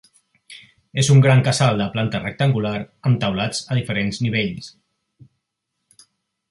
És 1.01 1.09
un 1.15 1.19
gran 1.25 1.43
casal 1.47 1.77
de 1.81 1.87
planta 1.97 2.21
rectangular, 2.23 2.73
amb 3.11 3.21
teulats 3.25 3.63
a 3.75 3.79
diferents 3.81 4.23
nivells. 4.27 4.73